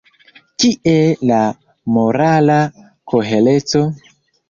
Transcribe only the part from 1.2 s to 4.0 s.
la morala kohereco?